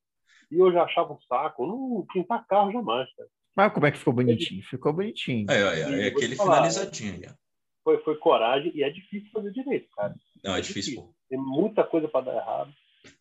E 0.50 0.58
eu 0.58 0.72
já 0.72 0.84
achava 0.84 1.12
um 1.12 1.20
saco. 1.28 1.66
Não 1.66 2.06
pintar 2.12 2.46
carro 2.46 2.72
jamais, 2.72 3.08
cara. 3.14 3.28
Mas 3.56 3.72
como 3.72 3.86
é 3.86 3.90
que 3.90 3.98
ficou 3.98 4.12
bonitinho? 4.12 4.62
Ficou 4.64 4.92
bonitinho. 4.92 5.46
É, 5.50 5.80
é, 5.80 6.04
é 6.04 6.06
aquele 6.08 6.36
finalizadinho. 6.36 7.34
Foi, 7.82 7.98
foi 8.02 8.16
coragem 8.16 8.70
e 8.74 8.82
é 8.82 8.90
difícil 8.90 9.30
fazer 9.32 9.50
direito, 9.52 9.88
cara. 9.96 10.14
Não, 10.44 10.54
é, 10.54 10.58
é 10.58 10.60
difícil. 10.60 10.94
difícil. 10.94 11.14
Tem 11.30 11.38
muita 11.38 11.82
coisa 11.82 12.06
para 12.06 12.26
dar 12.26 12.36
errado. 12.36 12.72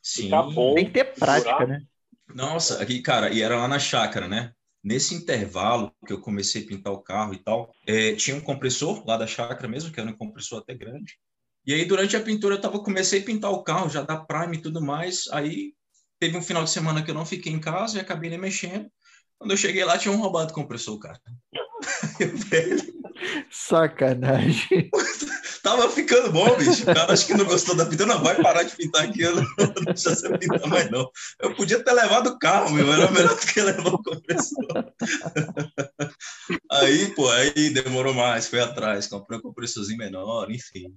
Sim. 0.01 0.30
Bom, 0.30 0.74
Tem 0.75 0.86
que 0.86 0.92
ter 0.92 1.06
prática, 1.13 1.65
né? 1.65 1.82
Nossa, 2.34 2.82
aqui, 2.82 3.01
cara, 3.01 3.32
e 3.32 3.42
era 3.42 3.56
lá 3.56 3.68
na 3.68 3.80
chácara, 3.80 4.27
né? 4.27 4.51
Nesse 4.84 5.15
intervalo 5.15 5.92
que 6.06 6.12
eu 6.12 6.20
comecei 6.20 6.63
a 6.63 6.68
pintar 6.68 6.92
o 6.92 7.01
carro 7.01 7.34
e 7.34 7.38
tal, 7.38 7.72
é, 7.88 8.13
tinha 8.13 8.36
um 8.36 8.42
compressor 8.42 9.06
lá 9.08 9.18
da 9.18 9.25
chácara 9.25 9.68
mesmo, 9.68 9.92
que 9.92 10.00
era 10.00 10.10
um 10.10 10.18
compressor 10.18 10.60
até 10.60 10.74
grande. 10.74 11.18
E 11.65 11.74
aí, 11.74 11.86
durante 11.86 12.15
a 12.15 12.22
pintura, 12.22 12.56
eu 12.56 12.62
tava, 12.62 12.80
comecei 12.80 13.22
a 13.22 13.24
pintar 13.24 13.51
o 13.51 13.63
carro, 13.63 13.89
já 13.89 14.01
da 14.01 14.18
Prime 14.18 14.58
e 14.58 14.62
tudo 14.62 14.82
mais. 14.82 15.27
Aí, 15.32 15.74
teve 16.20 16.38
um 16.38 16.42
final 16.42 16.63
de 16.63 16.70
semana 16.70 17.04
que 17.04 17.10
eu 17.10 17.15
não 17.15 17.25
fiquei 17.25 17.51
em 17.51 17.60
casa 17.60 17.98
e 17.98 18.01
acabei 18.01 18.30
nem 18.30 18.39
mexendo. 18.39 18.88
Quando 19.38 19.51
eu 19.51 19.58
cheguei 19.58 19.84
lá, 19.84 19.98
tinha 19.98 20.13
um 20.13 20.18
roubado 20.18 20.51
o 20.51 20.56
compressor, 20.56 20.98
cara. 21.00 21.20
Sacanagem. 23.50 24.89
Tava 25.63 25.89
ficando 25.89 26.32
bom, 26.32 26.56
bicho. 26.58 26.84
O 26.84 26.86
cara 26.86 27.12
acho 27.12 27.25
que 27.25 27.34
não 27.34 27.46
gostou 27.46 27.75
da 27.75 27.86
pintura. 27.86 28.13
Não, 28.13 28.24
vai 28.24 28.39
parar 28.42 28.63
de 28.63 28.75
pintar 28.75 29.04
aqui. 29.04 29.22
Eu 29.22 29.36
não 29.36 29.44
vou 29.58 29.86
deixar 29.86 30.15
você 30.15 30.38
pintar 30.38 30.68
mais, 30.68 30.92
não. 30.92 31.10
Eu 31.39 31.56
podia 31.56 31.84
ter 31.84 31.92
levado 31.92 32.27
o 32.27 32.38
carro, 32.38 32.72
meu. 32.72 32.92
Era 32.92 33.10
melhor 33.10 33.36
do 33.36 33.48
que 33.48 33.62
levar 33.62 33.89
o 33.89 34.04
compressor. 34.04 34.94
Aí, 36.72 37.08
pô, 37.15 37.27
aí 37.30 37.72
demorou 37.72 38.13
mais. 38.13 38.48
Foi 38.48 38.60
atrás. 38.60 39.08
Comprei 39.08 39.39
um 39.39 39.42
compressorzinho 39.42 39.98
menor, 39.98 40.51
enfim. 40.51 40.94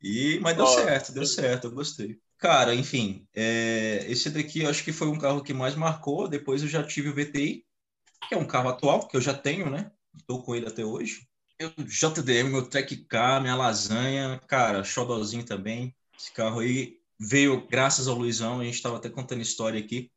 E, 0.00 0.38
mas 0.40 0.56
deu 0.56 0.66
certo, 0.66 1.12
deu 1.12 1.26
certo. 1.26 1.66
Eu 1.66 1.72
gostei. 1.72 2.18
Cara, 2.38 2.74
enfim, 2.74 3.26
é, 3.34 4.04
esse 4.08 4.30
daqui 4.30 4.62
eu 4.62 4.70
acho 4.70 4.84
que 4.84 4.92
foi 4.92 5.08
um 5.08 5.18
carro 5.18 5.42
que 5.42 5.52
mais 5.52 5.74
marcou. 5.74 6.28
Depois 6.28 6.62
eu 6.62 6.68
já 6.68 6.82
tive 6.82 7.08
o 7.08 7.14
VTI, 7.14 7.64
que 8.28 8.34
é 8.34 8.36
um 8.36 8.46
carro 8.46 8.68
atual, 8.68 9.06
que 9.06 9.16
eu 9.16 9.20
já 9.20 9.34
tenho, 9.34 9.70
né? 9.70 9.90
Estou 10.16 10.42
com 10.42 10.54
ele 10.54 10.66
até 10.66 10.84
hoje. 10.84 11.26
Eu, 11.58 11.70
JDM, 11.78 12.50
meu 12.50 12.68
Track 12.68 12.96
Car, 13.04 13.40
minha 13.40 13.54
lasanha, 13.54 14.40
cara, 14.46 14.84
xodozinho 14.84 15.44
também. 15.44 15.94
Esse 16.18 16.32
carro 16.32 16.60
aí 16.60 16.98
veio 17.18 17.66
graças 17.68 18.08
ao 18.08 18.16
Luizão. 18.16 18.60
A 18.60 18.64
gente 18.64 18.74
estava 18.74 18.96
até 18.96 19.08
contando 19.08 19.42
história 19.42 19.78
aqui, 19.78 20.10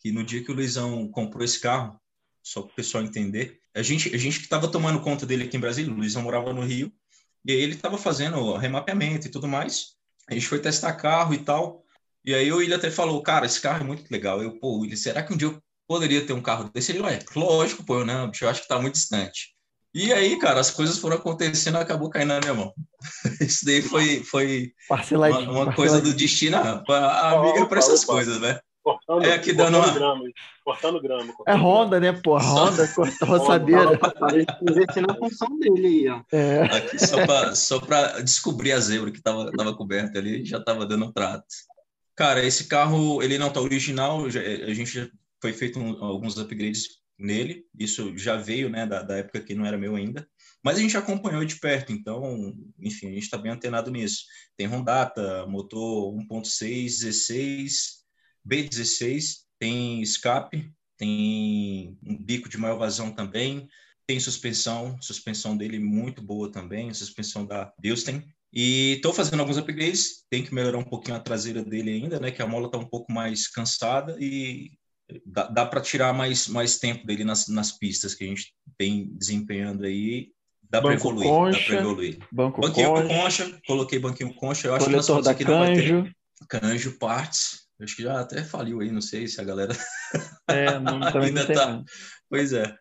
que 0.00 0.10
no 0.10 0.24
dia 0.24 0.42
que 0.42 0.50
o 0.50 0.54
Luizão 0.54 1.08
comprou 1.08 1.44
esse 1.44 1.60
carro, 1.60 2.00
só 2.42 2.62
para 2.62 2.72
o 2.72 2.74
pessoal 2.74 3.04
entender, 3.04 3.60
a 3.74 3.82
gente, 3.82 4.14
a 4.14 4.18
gente 4.18 4.38
que 4.38 4.44
estava 4.44 4.68
tomando 4.68 5.00
conta 5.00 5.26
dele 5.26 5.44
aqui 5.44 5.56
em 5.56 5.60
Brasília, 5.60 5.92
o 5.92 5.96
Luizão 5.96 6.22
morava 6.22 6.52
no 6.52 6.64
Rio, 6.64 6.92
e 7.44 7.52
aí 7.52 7.60
ele 7.60 7.74
estava 7.74 7.98
fazendo 7.98 8.56
remapeamento 8.56 9.26
e 9.26 9.30
tudo 9.30 9.46
mais. 9.46 9.96
A 10.28 10.34
gente 10.34 10.48
foi 10.48 10.58
testar 10.60 10.94
carro 10.94 11.34
e 11.34 11.38
tal. 11.38 11.84
E 12.24 12.34
aí 12.34 12.50
o 12.50 12.56
William 12.56 12.76
até 12.76 12.90
falou, 12.90 13.22
cara, 13.22 13.46
esse 13.46 13.60
carro 13.60 13.82
é 13.82 13.86
muito 13.86 14.10
legal. 14.10 14.42
Eu, 14.42 14.58
pô, 14.58 14.78
William, 14.78 14.96
será 14.96 15.22
que 15.22 15.32
um 15.32 15.36
dia 15.36 15.48
eu 15.48 15.62
poderia 15.86 16.24
ter 16.24 16.32
um 16.32 16.42
carro 16.42 16.70
desse? 16.72 16.92
Ele, 16.92 17.00
ué, 17.00 17.18
lógico, 17.34 17.84
pô, 17.84 18.04
não, 18.04 18.30
bicho, 18.30 18.44
eu 18.44 18.48
acho 18.48 18.62
que 18.62 18.68
tá 18.68 18.78
muito 18.78 18.94
distante. 18.94 19.56
E 19.94 20.12
aí, 20.12 20.38
cara, 20.38 20.60
as 20.60 20.70
coisas 20.70 20.98
foram 20.98 21.16
acontecendo, 21.16 21.78
acabou 21.78 22.10
caindo 22.10 22.28
na 22.28 22.40
minha 22.40 22.52
mão. 22.52 22.72
Isso 23.40 23.64
daí 23.64 23.80
foi, 23.80 24.22
foi 24.22 24.72
uma, 25.10 25.38
uma 25.38 25.74
coisa 25.74 26.02
do 26.02 26.12
destino. 26.12 26.58
A 26.58 27.30
amiga 27.30 27.60
é 27.60 27.64
para 27.64 27.78
essas 27.78 28.04
coisas, 28.04 28.38
né? 28.38 28.60
Cortando, 28.82 29.24
é 29.24 29.32
aqui 29.32 29.52
dando 29.52 29.78
uma... 29.78 29.90
grama, 29.90 30.22
cortando 30.64 31.00
grama. 31.00 31.32
Cortando 31.32 31.56
é 31.56 31.58
Honda, 31.58 31.98
né, 31.98 32.12
pô? 32.12 32.38
Honda, 32.38 32.86
cortou 32.86 33.26
roçadeira. 33.26 33.98
Investindo 34.62 35.06
na 35.08 35.14
função 35.16 35.58
dele 35.58 35.86
aí, 35.86 36.08
ó. 36.08 36.20
É. 36.30 36.62
Aqui 36.76 36.98
só 37.56 37.80
para 37.80 38.20
descobrir 38.20 38.72
a 38.72 38.80
zebra 38.80 39.10
que 39.10 39.20
tava, 39.20 39.50
tava 39.50 39.74
coberta 39.74 40.18
ali, 40.18 40.44
já 40.44 40.60
tava 40.60 40.86
dando 40.86 41.12
trato. 41.12 41.46
Cara, 42.14 42.44
esse 42.44 42.68
carro, 42.68 43.22
ele 43.22 43.38
não 43.38 43.50
tá 43.50 43.60
original, 43.60 44.30
já, 44.30 44.40
a 44.40 44.72
gente 44.72 44.92
já 44.92 45.08
foi 45.40 45.52
feito 45.52 45.78
um, 45.78 46.02
alguns 46.02 46.36
upgrades 46.38 47.00
nele, 47.18 47.64
isso 47.78 48.16
já 48.16 48.36
veio, 48.36 48.68
né, 48.68 48.86
da, 48.86 49.02
da 49.02 49.16
época 49.16 49.40
que 49.40 49.54
não 49.54 49.64
era 49.64 49.78
meu 49.78 49.96
ainda, 49.96 50.28
mas 50.62 50.78
a 50.78 50.80
gente 50.80 50.96
acompanhou 50.96 51.44
de 51.44 51.58
perto, 51.58 51.92
então, 51.92 52.54
enfim, 52.80 53.08
a 53.08 53.12
gente 53.12 53.22
está 53.22 53.38
bem 53.38 53.52
antenado 53.52 53.90
nisso. 53.90 54.24
Tem 54.56 54.66
Rondata, 54.66 55.46
motor 55.46 56.12
1.6, 56.12 57.00
16, 57.00 58.04
B16, 58.46 59.44
tem 59.58 60.02
escape, 60.02 60.70
tem 60.96 61.98
um 62.02 62.16
bico 62.16 62.48
de 62.48 62.58
maior 62.58 62.78
vazão 62.78 63.12
também, 63.12 63.68
tem 64.06 64.20
suspensão, 64.20 65.00
suspensão 65.00 65.56
dele 65.56 65.78
muito 65.78 66.22
boa 66.22 66.50
também, 66.50 66.92
suspensão 66.92 67.46
da 67.46 67.72
Bilstein. 67.78 68.24
E 68.52 68.94
estou 68.94 69.12
fazendo 69.12 69.40
alguns 69.40 69.58
upgrades, 69.58 70.24
tem 70.30 70.44
que 70.44 70.54
melhorar 70.54 70.78
um 70.78 70.84
pouquinho 70.84 71.16
a 71.16 71.20
traseira 71.20 71.62
dele 71.64 71.90
ainda, 71.90 72.18
né? 72.18 72.30
Que 72.30 72.40
a 72.40 72.46
mola 72.46 72.66
está 72.66 72.78
um 72.78 72.88
pouco 72.88 73.12
mais 73.12 73.48
cansada 73.48 74.16
e 74.20 74.70
dá, 75.24 75.44
dá 75.48 75.66
para 75.66 75.80
tirar 75.80 76.12
mais, 76.12 76.48
mais 76.48 76.78
tempo 76.78 77.06
dele 77.06 77.24
nas, 77.24 77.48
nas 77.48 77.72
pistas 77.72 78.14
que 78.14 78.24
a 78.24 78.26
gente 78.26 78.54
tem 78.78 79.08
desempenhando 79.12 79.84
aí. 79.84 80.30
Dá 80.68 80.82
para 80.82 80.94
evoluir, 80.94 81.28
concha, 81.28 81.58
dá 81.58 81.66
para 81.66 81.76
evoluir. 81.76 82.18
Banco 82.32 82.60
banquinho 82.60 82.92
concha, 82.92 83.08
concha, 83.08 83.60
coloquei 83.66 83.98
banquinho 83.98 84.34
concha. 84.34 84.68
Eu 84.68 84.74
acho 84.74 84.86
que 84.86 85.22
da 85.22 85.30
aqui 85.30 85.44
canjo. 85.44 86.10
Canjo 86.48 86.98
parts, 86.98 87.66
Acho 87.80 87.96
que 87.96 88.02
já 88.02 88.20
até 88.20 88.42
faliu 88.42 88.80
aí, 88.80 88.90
não 88.90 89.02
sei 89.02 89.28
se 89.28 89.40
a 89.40 89.44
galera 89.44 89.76
é, 90.48 90.78
não, 90.78 91.00
ainda 91.20 91.46
tá. 91.46 91.82
Pois 92.28 92.52
é. 92.52 92.74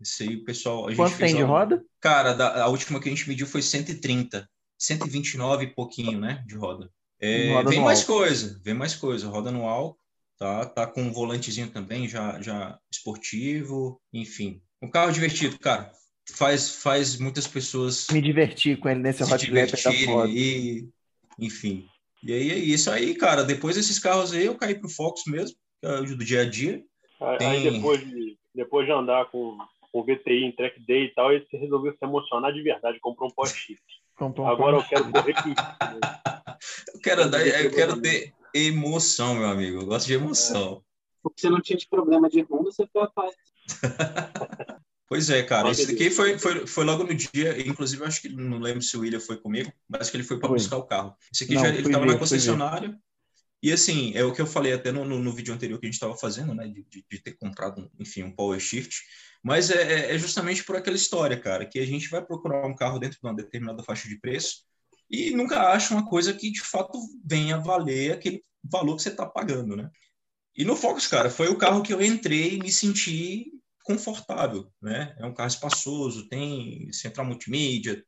Isso 0.00 0.22
aí, 0.22 0.36
pessoal. 0.44 0.88
A 0.88 0.94
Quanto 0.94 1.16
tem 1.16 1.34
de 1.34 1.42
roda? 1.42 1.82
Cara, 2.00 2.34
da, 2.34 2.64
a 2.64 2.68
última 2.68 3.00
que 3.00 3.08
a 3.08 3.12
gente 3.12 3.28
mediu 3.28 3.46
foi 3.46 3.62
130. 3.62 4.48
129 4.78 5.64
e 5.64 5.74
pouquinho, 5.74 6.20
né? 6.20 6.44
De 6.46 6.56
roda. 6.56 6.90
É, 7.20 7.52
roda 7.52 7.70
vem 7.70 7.80
mais 7.80 8.02
coisa, 8.04 8.60
vem 8.62 8.74
mais 8.74 8.94
coisa. 8.94 9.28
Roda 9.28 9.50
no 9.50 9.66
álcool, 9.66 10.01
tá? 10.42 10.66
Tá 10.66 10.86
com 10.88 11.02
um 11.02 11.12
volantezinho 11.12 11.70
também, 11.70 12.08
já, 12.08 12.40
já 12.42 12.76
esportivo, 12.90 14.00
enfim. 14.12 14.60
Um 14.82 14.90
carro 14.90 15.12
divertido, 15.12 15.56
cara. 15.58 15.92
Faz, 16.34 16.82
faz 16.82 17.16
muitas 17.16 17.46
pessoas. 17.46 18.08
Me 18.10 18.20
divertir 18.20 18.78
com 18.78 18.88
ele 18.88 19.00
nesse 19.00 19.22
hot 19.22 19.48
e, 20.28 20.88
enfim, 21.38 21.86
e 22.24 22.32
aí 22.32 22.50
é 22.50 22.56
isso 22.56 22.90
aí, 22.90 23.14
cara. 23.14 23.44
Depois 23.44 23.76
desses 23.76 23.98
carros 24.00 24.32
aí, 24.32 24.46
eu 24.46 24.56
caí 24.56 24.74
pro 24.74 24.88
Fox 24.88 25.22
mesmo, 25.26 25.56
que 25.80 25.86
é 25.86 26.02
do 26.02 26.24
dia 26.24 26.42
a 26.42 26.48
dia. 26.48 26.82
Aí, 27.20 27.38
Tem... 27.38 27.48
aí 27.48 27.70
depois, 27.70 28.00
de, 28.00 28.36
depois 28.52 28.86
de 28.86 28.92
andar 28.92 29.26
com, 29.26 29.56
com 29.92 30.02
VTI 30.02 30.44
em 30.44 30.52
track 30.52 30.84
day 30.84 31.04
e 31.04 31.14
tal, 31.14 31.28
aí 31.28 31.38
você 31.38 31.56
resolveu 31.56 31.92
se 31.92 32.04
emocionar 32.04 32.52
de 32.52 32.62
verdade, 32.62 32.98
comprou 33.00 33.28
um 33.28 33.34
post-shift. 33.34 33.80
Um 34.20 34.46
Agora 34.46 34.76
eu 34.76 34.84
quero 34.84 35.10
correr 35.10 35.34
com 35.34 35.48
Eu 36.94 37.00
quero, 37.00 37.28
dar, 37.28 37.44
eu 37.44 37.72
quero 37.72 38.00
ter 38.00 38.32
emoção, 38.54 39.34
meu 39.34 39.48
amigo. 39.48 39.80
Eu 39.80 39.86
gosto 39.86 40.06
de 40.06 40.14
emoção. 40.14 40.82
É. 40.84 40.92
Porque 41.22 41.40
você 41.40 41.50
não 41.50 41.60
tinha 41.60 41.78
de 41.78 41.88
problema 41.88 42.28
de 42.28 42.40
rumo, 42.42 42.64
você 42.64 42.86
foi 42.92 43.02
atrás. 43.02 43.34
Pois 45.12 45.28
é, 45.28 45.42
cara. 45.42 45.70
Esse 45.70 45.86
daqui 45.88 46.10
foi, 46.10 46.38
foi, 46.38 46.66
foi 46.66 46.84
logo 46.84 47.04
no 47.04 47.14
dia, 47.14 47.60
inclusive, 47.68 48.02
acho 48.02 48.22
que 48.22 48.30
não 48.30 48.58
lembro 48.58 48.80
se 48.80 48.96
o 48.96 49.00
William 49.00 49.20
foi 49.20 49.36
comigo, 49.36 49.70
mas 49.86 50.08
que 50.08 50.16
ele 50.16 50.24
foi 50.24 50.40
para 50.40 50.48
buscar 50.48 50.78
o 50.78 50.84
carro. 50.84 51.14
Esse 51.30 51.44
aqui 51.44 51.54
não, 51.54 51.60
já 51.60 51.68
ele 51.68 51.86
estava 51.86 52.06
na 52.06 52.16
concessionária. 52.16 52.98
E 53.62 53.70
assim, 53.70 54.12
é 54.14 54.24
o 54.24 54.32
que 54.32 54.40
eu 54.40 54.46
falei 54.46 54.72
até 54.72 54.90
no, 54.90 55.04
no, 55.04 55.18
no 55.18 55.30
vídeo 55.30 55.52
anterior 55.52 55.78
que 55.78 55.84
a 55.84 55.88
gente 55.88 55.96
estava 55.96 56.16
fazendo, 56.16 56.54
né? 56.54 56.66
De, 56.66 56.82
de, 56.88 57.04
de, 57.10 57.18
ter 57.18 57.32
comprado, 57.32 57.90
enfim, 58.00 58.22
um 58.22 58.34
Power 58.34 58.58
Shift. 58.58 59.02
Mas 59.42 59.70
é, 59.70 59.82
é, 59.82 60.14
é, 60.14 60.18
justamente 60.18 60.64
por 60.64 60.76
aquela 60.76 60.96
história, 60.96 61.38
cara, 61.38 61.66
que 61.66 61.78
a 61.78 61.84
gente 61.84 62.08
vai 62.08 62.24
procurar 62.24 62.66
um 62.66 62.74
carro 62.74 62.98
dentro 62.98 63.20
de 63.20 63.26
uma 63.26 63.36
determinada 63.36 63.82
faixa 63.82 64.08
de 64.08 64.18
preço 64.18 64.62
e 65.12 65.30
nunca 65.30 65.60
acha 65.70 65.94
uma 65.94 66.08
coisa 66.08 66.32
que 66.32 66.50
de 66.50 66.62
fato 66.62 66.98
venha 67.22 67.58
valer 67.58 68.12
aquele 68.12 68.42
valor 68.64 68.96
que 68.96 69.02
você 69.02 69.10
está 69.10 69.26
pagando, 69.26 69.76
né? 69.76 69.90
E 70.56 70.64
no 70.64 70.74
Focus, 70.74 71.06
cara, 71.06 71.30
foi 71.30 71.48
o 71.48 71.58
carro 71.58 71.82
que 71.82 71.92
eu 71.92 72.02
entrei 72.02 72.54
e 72.54 72.58
me 72.58 72.72
senti 72.72 73.52
confortável, 73.84 74.72
né? 74.80 75.14
É 75.18 75.26
um 75.26 75.34
carro 75.34 75.48
espaçoso, 75.48 76.28
tem 76.28 76.90
central 76.92 77.26
multimídia, 77.26 78.02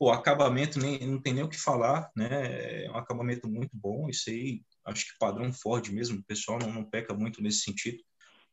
o 0.00 0.10
acabamento 0.10 0.78
nem, 0.78 0.98
não 1.06 1.20
tem 1.20 1.32
nem 1.32 1.44
o 1.44 1.48
que 1.48 1.58
falar, 1.58 2.10
né? 2.16 2.84
É 2.84 2.90
um 2.90 2.96
acabamento 2.96 3.48
muito 3.48 3.70
bom, 3.72 4.08
isso 4.08 4.30
aí 4.30 4.62
acho 4.84 5.06
que 5.06 5.18
padrão 5.18 5.52
Ford 5.52 5.88
mesmo, 5.90 6.18
o 6.18 6.24
pessoal 6.24 6.58
não, 6.58 6.72
não 6.72 6.84
peca 6.84 7.14
muito 7.14 7.42
nesse 7.42 7.60
sentido. 7.60 8.02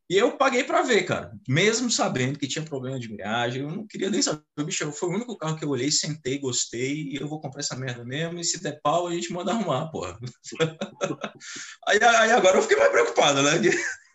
E 0.07 0.15
eu 0.17 0.37
paguei 0.37 0.63
para 0.63 0.83
ver, 0.83 1.03
cara. 1.03 1.31
Mesmo 1.47 1.89
sabendo 1.89 2.37
que 2.37 2.47
tinha 2.47 2.63
problema 2.63 2.99
de 2.99 3.11
embreagem, 3.11 3.63
eu 3.63 3.71
não 3.71 3.87
queria 3.87 4.09
nem 4.09 4.21
saber. 4.21 4.43
Bicho, 4.63 4.91
foi 4.91 5.09
o 5.09 5.13
único 5.13 5.35
carro 5.35 5.57
que 5.57 5.65
eu 5.65 5.69
olhei, 5.69 5.91
sentei, 5.91 6.37
gostei, 6.37 7.09
e 7.09 7.15
eu 7.15 7.27
vou 7.27 7.41
comprar 7.41 7.61
essa 7.61 7.75
merda 7.75 8.05
mesmo. 8.05 8.39
E 8.39 8.43
se 8.43 8.61
der 8.61 8.79
pau, 8.83 9.07
a 9.07 9.11
gente 9.11 9.33
manda 9.33 9.51
arrumar, 9.51 9.89
porra. 9.89 10.17
aí, 11.87 11.97
aí 12.03 12.31
agora 12.31 12.57
eu 12.57 12.61
fiquei 12.61 12.77
mais 12.77 12.91
preocupado, 12.91 13.41
né? 13.41 13.51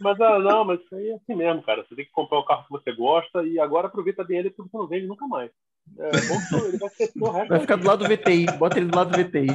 Mas 0.01 0.19
ah, 0.21 0.39
não, 0.39 0.65
mas 0.65 0.81
isso 0.81 0.95
aí 0.95 1.11
é 1.11 1.15
assim 1.15 1.35
mesmo, 1.35 1.63
cara. 1.63 1.85
Você 1.85 1.95
tem 1.95 2.05
que 2.05 2.11
comprar 2.11 2.39
o 2.39 2.45
carro 2.45 2.65
que 2.65 2.71
você 2.71 2.93
gosta 2.93 3.45
e 3.45 3.59
agora 3.59 3.87
aproveita 3.87 4.25
bem 4.25 4.39
ele 4.39 4.51
porque 4.51 4.71
você 4.71 4.77
não 4.79 4.87
vende 4.87 5.07
nunca 5.07 5.27
mais. 5.27 5.51
É, 5.99 6.11
bom, 6.29 6.67
ele 6.67 6.79
vai, 6.79 6.89
ser 6.91 7.13
vai 7.49 7.61
ficar 7.61 7.77
do 7.77 7.87
lado 7.87 8.05
do 8.05 8.09
VTI, 8.09 8.47
bota 8.59 8.79
ele 8.79 8.87
do 8.87 8.97
lado 8.97 9.11
do 9.11 9.19
VTI. 9.19 9.47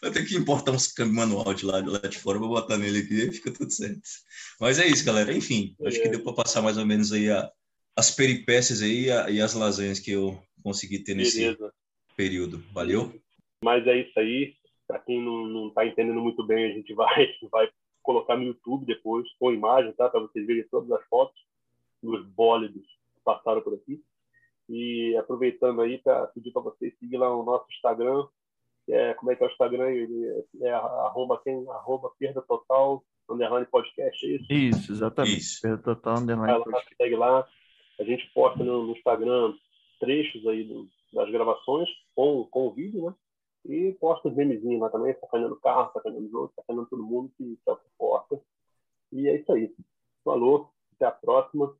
Vai 0.00 0.10
ter 0.10 0.24
que 0.24 0.36
importar 0.36 0.72
uns 0.72 0.92
câmbios 0.92 1.16
manual 1.16 1.52
de 1.52 1.66
lá, 1.66 1.80
de 1.80 1.90
lá 1.90 1.98
de 1.98 2.18
fora, 2.18 2.38
vou 2.38 2.48
botar 2.48 2.78
nele 2.78 3.00
aqui 3.00 3.28
e 3.28 3.32
fica 3.32 3.52
tudo 3.52 3.70
certo. 3.70 4.00
Mas 4.60 4.78
é 4.78 4.86
isso, 4.86 5.04
galera. 5.04 5.32
Enfim, 5.32 5.74
é. 5.80 5.88
acho 5.88 6.00
que 6.00 6.08
deu 6.08 6.22
para 6.22 6.32
passar 6.32 6.62
mais 6.62 6.78
ou 6.78 6.86
menos 6.86 7.12
aí 7.12 7.30
a, 7.30 7.50
as 7.96 8.10
peripécias 8.10 8.80
aí 8.80 9.10
a, 9.10 9.28
e 9.28 9.40
as 9.40 9.54
lasanhas 9.54 9.98
que 9.98 10.12
eu 10.12 10.40
consegui 10.62 11.00
ter 11.00 11.14
nesse 11.14 11.40
Beleza. 11.40 11.72
período. 12.16 12.64
Valeu? 12.72 13.12
Mas 13.62 13.86
é 13.86 13.96
isso 13.96 14.18
aí. 14.18 14.54
Para 14.86 14.98
quem 14.98 15.22
não 15.22 15.68
está 15.68 15.86
entendendo 15.86 16.20
muito 16.20 16.46
bem, 16.46 16.70
a 16.70 16.74
gente 16.74 16.94
vai, 16.94 17.28
vai 17.50 17.68
colocar 18.04 18.36
no 18.36 18.44
YouTube 18.44 18.84
depois, 18.84 19.26
com 19.40 19.52
imagem, 19.52 19.92
tá? 19.94 20.08
Para 20.08 20.20
vocês 20.20 20.46
verem 20.46 20.68
todas 20.70 20.92
as 20.92 21.04
fotos 21.08 21.34
dos 22.00 22.24
bólidos 22.26 22.82
que 22.82 23.20
passaram 23.24 23.62
por 23.62 23.74
aqui. 23.74 24.00
E 24.68 25.16
aproveitando 25.16 25.80
aí 25.80 25.98
para 25.98 26.26
pedir 26.28 26.52
para 26.52 26.62
vocês 26.62 26.96
seguir 26.98 27.16
lá 27.16 27.34
o 27.34 27.42
nosso 27.42 27.66
Instagram, 27.72 28.26
é, 28.88 29.14
como 29.14 29.32
é 29.32 29.36
que 29.36 29.42
é 29.42 29.46
o 29.46 29.50
Instagram? 29.50 29.90
Ele 29.90 30.26
é, 30.60 30.68
é 30.68 30.72
arroba, 30.72 31.40
quem, 31.42 31.66
arroba 31.70 32.12
perda 32.18 32.42
total, 32.42 33.02
underline 33.28 33.66
podcast, 33.66 34.26
é 34.26 34.36
isso? 34.36 34.52
Isso, 34.52 34.92
exatamente. 34.92 35.38
Isso. 35.38 35.62
Perda 35.62 35.82
total, 35.82 36.18
underline 36.18 36.58
Vai 36.64 36.72
lá, 36.72 36.82
segue 36.96 37.16
lá. 37.16 37.48
A 37.98 38.04
gente 38.04 38.30
posta 38.34 38.62
no, 38.62 38.86
no 38.86 38.92
Instagram 38.92 39.54
trechos 39.98 40.46
aí 40.46 40.64
do, 40.64 40.88
das 41.12 41.30
gravações 41.30 41.88
com, 42.14 42.44
com 42.50 42.66
o 42.66 42.72
vídeo, 42.72 43.06
né? 43.06 43.14
E 43.64 43.92
posta 43.98 44.28
os 44.28 44.34
memezinhos 44.34 44.80
lá 44.80 44.90
também, 44.90 45.14
sacaneando 45.18 45.54
o 45.54 45.60
carro, 45.60 45.90
sacaneando 45.92 46.26
os 46.26 46.34
outros, 46.34 46.54
sacaneando 46.56 46.88
todo 46.88 47.02
mundo 47.02 47.32
que, 47.36 47.44
que 47.64 47.72
importa. 47.94 48.40
E 49.12 49.28
é 49.28 49.36
isso 49.36 49.52
aí. 49.52 49.74
Falou, 50.22 50.70
até 50.94 51.06
a 51.06 51.10
próxima. 51.10 51.74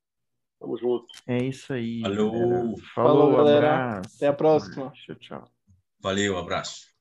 Tamo 0.58 0.78
junto. 0.78 1.06
É 1.26 1.38
isso 1.38 1.72
aí. 1.72 2.00
Falou. 2.00 2.32
Falou, 2.32 2.76
Falou 2.94 3.32
galera. 3.36 3.74
Abraço. 3.74 4.16
Até 4.16 4.26
a 4.26 4.32
próxima. 4.32 4.90
Tchau, 4.92 5.16
tchau. 5.16 5.48
Valeu, 6.00 6.38
abraço. 6.38 6.93